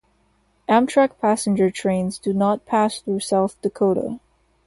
Amtrak 0.67 1.19
passenger 1.19 1.69
trains 1.69 2.17
do 2.17 2.33
not 2.33 2.65
pass 2.65 2.99
through 3.01 3.19
South 3.19 3.61
Dakota. 3.61 4.19